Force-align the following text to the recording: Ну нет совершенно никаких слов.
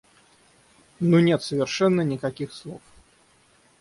Ну 0.99 1.19
нет 1.19 1.43
совершенно 1.43 2.01
никаких 2.01 2.53
слов. 2.53 2.81